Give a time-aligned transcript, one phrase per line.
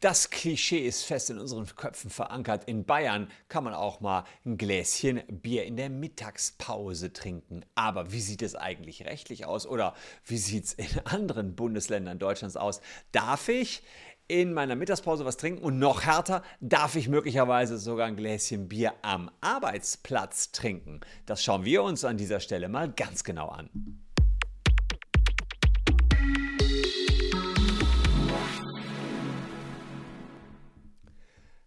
[0.00, 2.64] Das Klischee ist fest in unseren Köpfen verankert.
[2.64, 7.66] In Bayern kann man auch mal ein Gläschen Bier in der Mittagspause trinken.
[7.74, 9.94] Aber wie sieht es eigentlich rechtlich aus oder
[10.24, 12.80] wie sieht es in anderen Bundesländern Deutschlands aus?
[13.12, 13.82] Darf ich
[14.26, 18.94] in meiner Mittagspause was trinken und noch härter, darf ich möglicherweise sogar ein Gläschen Bier
[19.02, 21.00] am Arbeitsplatz trinken?
[21.26, 23.68] Das schauen wir uns an dieser Stelle mal ganz genau an.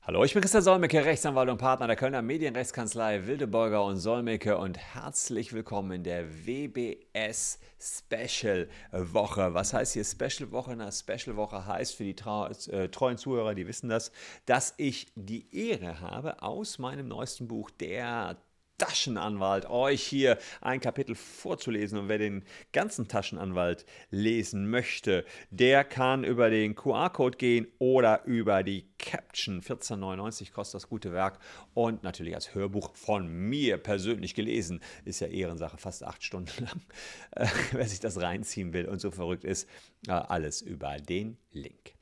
[0.06, 4.78] Hallo, ich bin Christian Solmecke, Rechtsanwalt und Partner der Kölner Medienrechtskanzlei Wildeborger und Solmecke und
[4.78, 9.54] herzlich willkommen in der WBS Special Woche.
[9.54, 10.72] Was heißt hier Special Woche?
[10.72, 14.12] Eine Special Woche heißt für die äh, treuen Zuhörer, die wissen das,
[14.46, 18.36] dass ich die Ehre habe, aus meinem neuesten Buch Der
[18.84, 21.98] Taschenanwalt euch hier ein Kapitel vorzulesen.
[21.98, 28.62] Und wer den ganzen Taschenanwalt lesen möchte, der kann über den QR-Code gehen oder über
[28.62, 29.62] die Caption.
[29.62, 31.40] 14,99 kostet das gute Werk
[31.74, 34.82] und natürlich als Hörbuch von mir persönlich gelesen.
[35.06, 36.82] Ist ja Ehrensache, fast acht Stunden lang.
[37.36, 39.68] Äh, wer sich das reinziehen will und so verrückt ist,
[40.08, 41.94] äh, alles über den Link.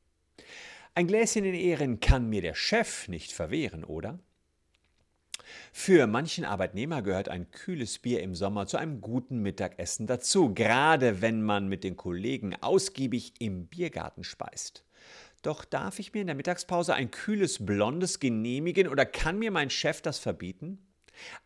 [0.93, 4.19] Ein Gläschen in Ehren kann mir der Chef nicht verwehren, oder?
[5.73, 11.21] Für manchen Arbeitnehmer gehört ein kühles Bier im Sommer zu einem guten Mittagessen dazu, gerade
[11.21, 14.83] wenn man mit den Kollegen ausgiebig im Biergarten speist.
[15.41, 19.69] Doch darf ich mir in der Mittagspause ein kühles Blondes genehmigen oder kann mir mein
[19.69, 20.77] Chef das verbieten?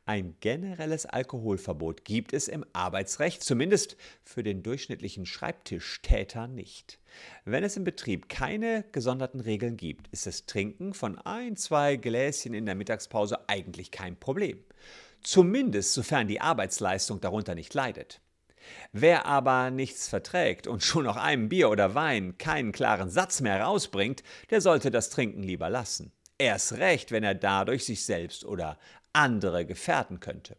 [0.05, 6.99] Ein generelles Alkoholverbot gibt es im Arbeitsrecht, zumindest für den durchschnittlichen Schreibtischtäter nicht.
[7.43, 12.53] Wenn es im Betrieb keine gesonderten Regeln gibt, ist das Trinken von ein, zwei Gläschen
[12.53, 14.63] in der Mittagspause eigentlich kein Problem.
[15.21, 18.21] Zumindest sofern die Arbeitsleistung darunter nicht leidet.
[18.91, 23.61] Wer aber nichts verträgt und schon nach einem Bier oder Wein keinen klaren Satz mehr
[23.61, 26.11] rausbringt, der sollte das Trinken lieber lassen.
[26.37, 28.77] Erst recht, wenn er dadurch sich selbst oder
[29.13, 30.57] andere gefährden könnte.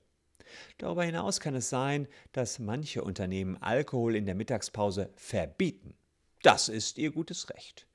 [0.78, 5.94] Darüber hinaus kann es sein, dass manche Unternehmen Alkohol in der Mittagspause verbieten.
[6.42, 7.86] Das ist ihr gutes Recht.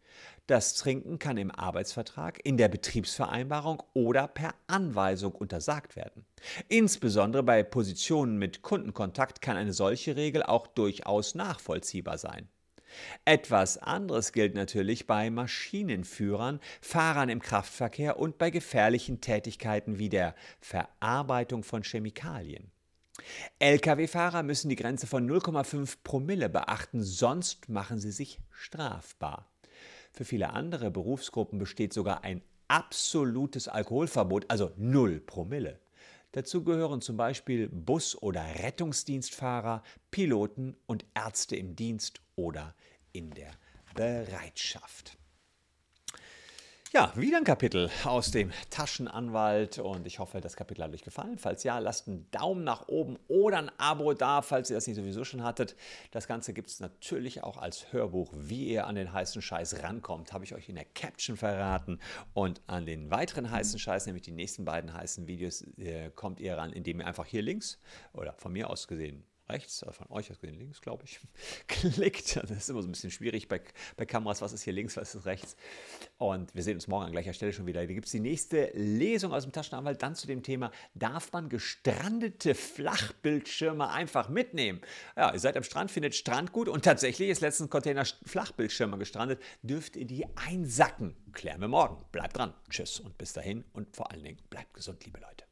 [0.46, 6.26] Das Trinken kann im Arbeitsvertrag, in der Betriebsvereinbarung oder per Anweisung untersagt werden.
[6.68, 12.50] Insbesondere bei Positionen mit Kundenkontakt kann eine solche Regel auch durchaus nachvollziehbar sein.
[13.26, 20.36] Etwas anderes gilt natürlich bei Maschinenführern, Fahrern im Kraftverkehr und bei gefährlichen Tätigkeiten wie der
[20.60, 22.72] Verarbeitung von Chemikalien.
[23.60, 29.52] Lkw-Fahrer müssen die Grenze von 0,5 Promille beachten, sonst machen sie sich strafbar.
[30.12, 35.80] Für viele andere Berufsgruppen besteht sogar ein absolutes Alkoholverbot, also 0 Promille.
[36.34, 42.74] Dazu gehören zum Beispiel Bus- oder Rettungsdienstfahrer, Piloten und Ärzte im Dienst oder
[43.12, 43.52] in der
[43.96, 45.18] Bereitschaft.
[46.94, 51.38] Ja, wieder ein Kapitel aus dem Taschenanwalt und ich hoffe, das Kapitel hat euch gefallen.
[51.38, 54.98] Falls ja, lasst einen Daumen nach oben oder ein Abo da, falls ihr das nicht
[54.98, 55.78] sowieso schon hattet.
[56.12, 58.34] Das Ganze gibt es natürlich auch als Hörbuch.
[58.36, 61.98] Wie ihr an den heißen Scheiß rankommt, habe ich euch in der Caption verraten.
[62.34, 66.58] Und an den weiteren heißen Scheiß, nämlich die nächsten beiden heißen Videos, äh, kommt ihr
[66.58, 67.80] ran, indem ihr einfach hier links
[68.12, 71.20] oder von mir aus gesehen rechts, von euch aus gesehen links, glaube ich,
[71.68, 72.36] klickt.
[72.36, 73.62] Das ist immer so ein bisschen schwierig bei,
[73.98, 75.56] bei Kameras, was ist hier links, was ist rechts.
[76.18, 77.82] Und wir sehen uns morgen an gleicher Stelle schon wieder.
[77.82, 81.50] Da gibt es die nächste Lesung aus dem Taschenanwalt, dann zu dem Thema, darf man
[81.50, 84.82] gestrandete Flachbildschirme einfach mitnehmen?
[85.16, 88.98] Ja, ihr seid am Strand, findet Strand gut und tatsächlich ist letztens ein Container Flachbildschirme
[88.98, 89.42] gestrandet.
[89.62, 91.16] Dürft ihr die einsacken?
[91.34, 92.04] Klären wir morgen.
[92.12, 92.54] Bleibt dran.
[92.70, 95.51] Tschüss und bis dahin und vor allen Dingen bleibt gesund, liebe Leute.